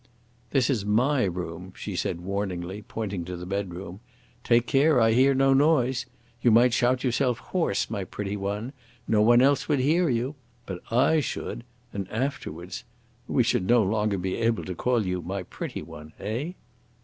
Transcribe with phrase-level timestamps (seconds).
[0.49, 3.99] "This is my room," she said warningly, pointing to the bedroom.
[4.43, 6.07] "Take care I hear no noise.
[6.41, 8.73] You might shout yourself hoarse, my pretty one;
[9.07, 10.33] no one else would hear you.
[10.65, 12.83] But I should, and afterwards
[13.27, 16.53] we should no longer be able to call you 'my pretty one,' eh?"